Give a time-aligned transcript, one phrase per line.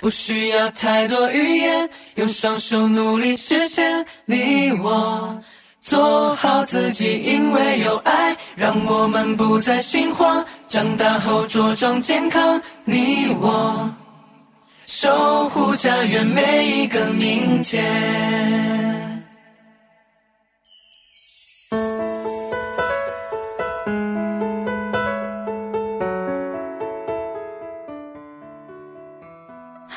[0.00, 4.04] 不需要太多语言，用双手努力实现。
[4.24, 5.42] 你我
[5.82, 10.44] 做好自己，因为有爱，让我们不再心慌。
[10.66, 13.94] 长大后茁壮健康，你我
[14.86, 18.95] 守护家园每一个明天。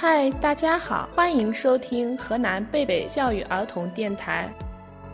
[0.02, 4.50] 嗨，大家好，欢迎收听河南贝贝教育儿童电台，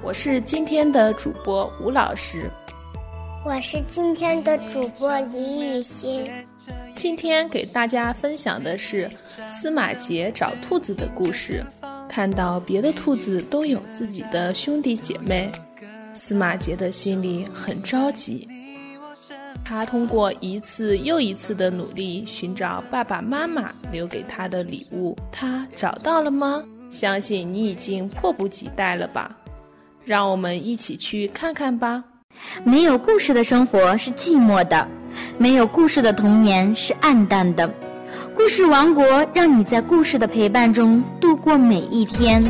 [0.04, 2.48] 我是今天的主播吴老师，
[3.44, 6.30] 我是今天的主播李雨欣。
[6.96, 9.10] 今天给大家分享的是
[9.48, 11.66] 司马杰找兔子的故事。
[12.08, 15.52] 看到别的兔子都有自己的兄弟姐妹，
[16.14, 18.48] 司马杰的心里很着急。
[19.68, 26.64] 他通过一次又一次的努力寻找爸爸妈妈留给他的礼物，他找到了吗？
[26.92, 29.36] 相信你已经迫不及待了吧？
[30.06, 32.04] 让我们一起去看看吧。
[32.64, 34.88] 没有故事的生活是寂寞的，
[35.40, 37.68] 没有故事的童年是暗淡的。
[38.36, 42.44] 故事王国让你在故事的陪伴中度过每一天。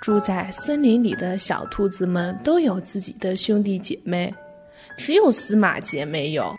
[0.00, 4.32] 住在森林里的小兔子们都有自己的兄弟姐妹，
[4.96, 6.54] 只有司马杰没有。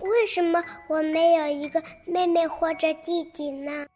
[0.00, 3.86] 为什么我没有一个妹妹或者弟弟呢？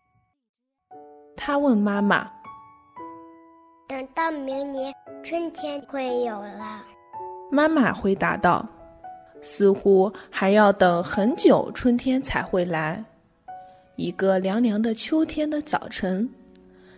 [1.37, 2.31] 他问妈妈。
[3.89, 6.85] 等到明年春天会有了。
[7.51, 8.67] 妈妈回答道
[9.43, 13.05] ：“似乎还要等很久，春天才会来。”
[13.97, 16.29] 一个凉凉的秋天的早晨。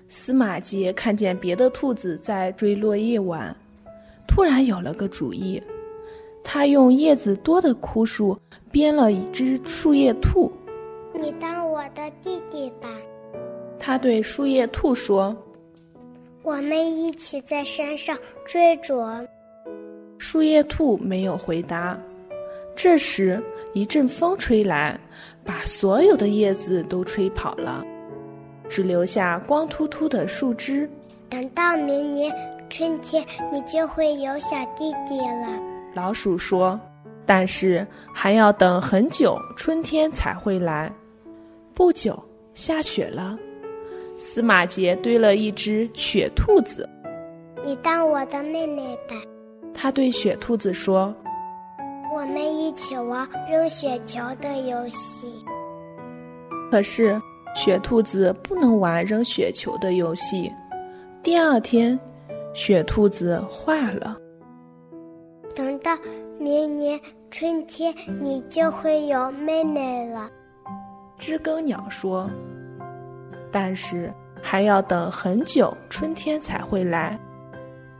[0.08, 3.54] 司马杰看见别的兔子在追落叶玩，
[4.26, 5.62] 突然有了个主意。
[6.42, 8.38] 他用叶子多的枯树
[8.70, 10.52] 编了一只树叶兔。
[11.18, 12.88] 你当我的弟弟吧，
[13.78, 15.34] 他对树叶兔说。
[16.42, 19.02] 我们一起在山上追逐。
[20.18, 21.98] 树叶兔没有回答。
[22.76, 23.42] 这时，
[23.72, 25.00] 一阵风吹来，
[25.42, 27.82] 把所有的叶子都吹跑了。
[28.68, 30.88] 只留下光秃秃的树枝。
[31.28, 32.34] 等到明年
[32.70, 35.60] 春天，你就会有小弟弟了。
[35.94, 36.78] 老鼠说
[37.26, 40.92] ：“但是还要等很久，春天才会来。”
[41.74, 42.22] 不久，
[42.52, 43.38] 下雪了。
[44.16, 46.88] 司马杰堆了一只雪兔子。
[47.64, 49.16] 你当我的妹妹吧。
[49.72, 51.12] 他对雪兔子说
[52.14, 55.28] ：“我们一起玩扔雪球的游戏。”
[56.70, 57.20] 可是。
[57.54, 60.52] 雪兔子不能玩扔雪球的游戏。
[61.22, 61.98] 第二天，
[62.52, 64.18] 雪兔子化了。
[65.54, 65.96] 等到
[66.38, 67.00] 明年
[67.30, 70.28] 春天，你就会有妹妹了。
[71.16, 72.28] 知更鸟说
[73.52, 77.18] ：“但是还要等很久，春天才会来。”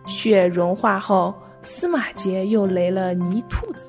[0.05, 1.33] 雪融化后，
[1.63, 3.89] 司马杰又雷了泥兔子。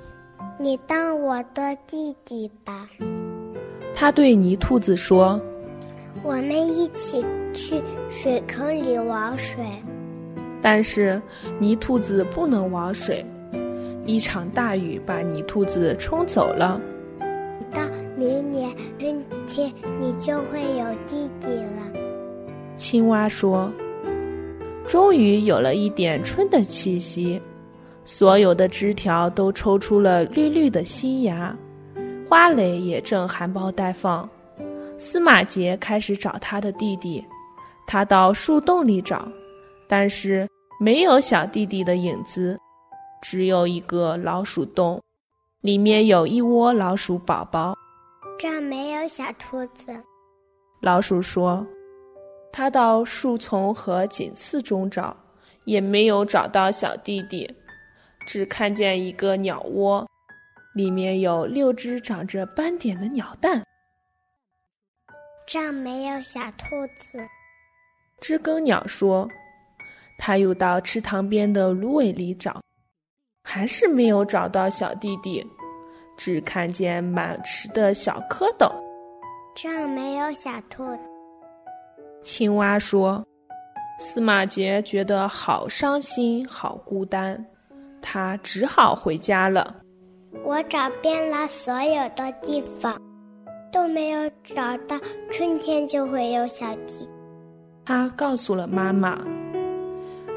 [0.59, 2.87] 你当我的弟弟吧。
[3.95, 5.41] 他对泥兔子说。
[6.23, 9.63] 我们一起去水坑里玩水，
[10.61, 11.21] 但是
[11.59, 13.23] 泥兔子不能玩水，
[14.05, 16.81] 一场大雨把泥兔子冲走了。
[17.71, 17.81] 到
[18.17, 21.93] 明年春天，你就会有弟弟了。
[22.75, 23.71] 青蛙说
[24.87, 27.41] ：“终于有了一点春的气息，
[28.03, 31.55] 所有的枝条都抽出了绿绿的新芽，
[32.27, 34.27] 花蕾也正含苞待放。”
[34.97, 37.23] 司马杰开始找他的弟弟，
[37.85, 39.27] 他到树洞里找，
[39.89, 40.47] 但是
[40.79, 42.57] 没有小弟弟的影子，
[43.21, 45.01] 只有一个老鼠洞，
[45.59, 47.75] 里面有一窝老鼠宝宝。
[48.39, 49.93] 这儿没有小兔子。
[50.81, 51.65] 老鼠说
[52.51, 55.15] ：“他到树丛和锦刺中找，
[55.65, 57.49] 也没有找到小弟弟，
[58.25, 60.07] 只看见一个鸟窝，
[60.73, 63.61] 里面有六只长着斑点的鸟蛋。”
[65.47, 67.19] 这没有小兔子。
[68.19, 69.29] 知更鸟说
[70.17, 72.61] ：“他又到池塘边的芦苇里找，
[73.43, 75.45] 还是没有找到小弟弟，
[76.17, 78.71] 只看见满池的小蝌蚪。”
[79.55, 80.99] 这没有小兔子。
[82.23, 83.23] 青蛙说
[83.99, 87.45] ：“司马杰觉得好伤心，好孤单，
[88.01, 89.75] 他只好回家了。
[90.43, 92.99] 我找遍了所有的地方，
[93.75, 94.97] 都没有找到
[95.29, 97.05] 春天就会有小弟。
[97.83, 99.19] 他告诉了妈妈。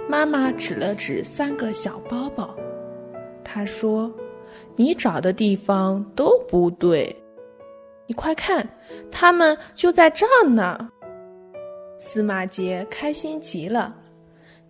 [0.08, 2.52] 妈妈指了指三个小包包，
[3.44, 4.12] 她说
[4.74, 7.14] ：“你找的地方都不对，
[8.08, 8.68] 你快看，
[9.08, 10.90] 他们就在这儿呢。”
[12.00, 13.94] 司马杰开心极了，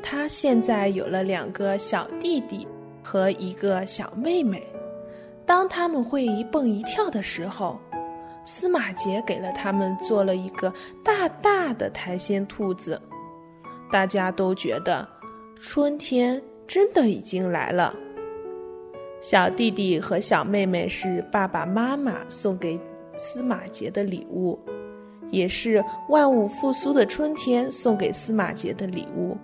[0.03, 2.69] 他现在有了两个小弟弟
[3.03, 4.63] 和一个小妹妹。
[5.47, 7.81] 当他们会一蹦一跳的时候，
[8.51, 10.73] 司马杰给了他们做了一个
[11.05, 12.99] 大大的苔藓兔子。
[13.93, 15.07] 大家都觉得。
[15.61, 17.93] 春天真的已经来了。
[19.21, 22.81] 小弟弟和小妹妹是爸爸妈妈送给
[23.17, 24.59] 司马杰的礼物，
[25.31, 29.37] 也是万物复苏的春天送给司马杰的礼物。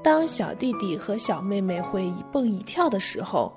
[0.00, 3.52] 当小弟弟和小妹妹会一蹦一跳的时候，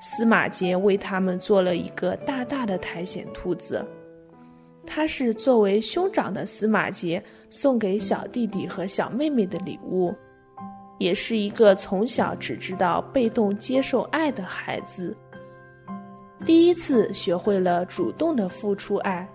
[0.00, 3.84] 司马杰为他们做了一个大大的苔藓兔子。
[4.86, 10.14] 它是作为兄长的司马杰送给小弟弟和小妹妹的礼物。
[10.98, 15.14] 也是一个从小只知道被动接受爱的孩子，
[16.42, 19.28] 第一次学会了主动的付出爱。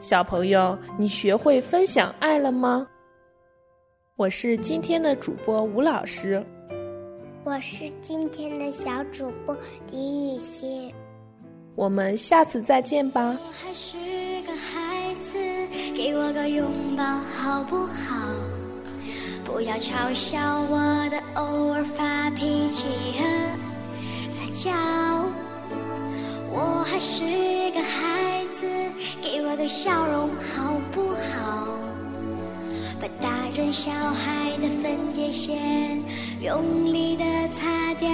[0.00, 2.86] 小朋友，你学会分享爱了吗？
[4.16, 6.42] 我是今天的主播吴老师，
[7.44, 9.56] 我是今天的小主播
[9.90, 10.94] 李雨欣，
[11.74, 13.20] 我们下次再见吧。
[13.20, 13.96] 我还是
[14.42, 15.36] 个孩子，
[15.92, 16.64] 给我个拥
[16.96, 18.28] 抱好不好？
[19.44, 20.38] 不要嘲笑
[20.70, 20.78] 我
[21.10, 22.86] 的偶尔发脾气
[23.18, 23.24] 和
[24.30, 24.70] 撒娇。
[26.48, 27.24] 我还是
[27.72, 28.68] 个孩子，
[29.20, 31.51] 给我个笑容好不好？
[33.52, 36.02] 把大人小孩的分界线
[36.40, 38.08] 用力的擦掉。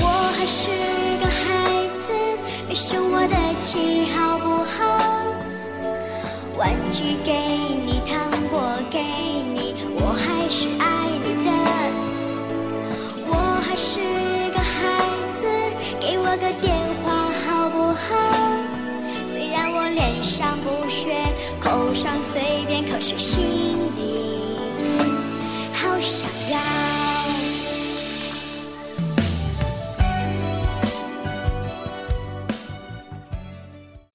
[0.00, 0.06] 我
[0.36, 0.70] 还是
[1.18, 2.12] 个孩子，
[2.66, 4.82] 别生我的气好不好？
[6.58, 7.32] 玩具给
[7.86, 11.50] 你，糖果给你，我还是爱你的。
[13.26, 13.32] 我
[13.66, 13.98] 还是
[14.52, 14.82] 个孩
[15.40, 15.48] 子，
[16.00, 18.14] 给我个电话好不好？
[19.26, 21.16] 虽然我脸上不屑，
[21.60, 22.53] 口上随。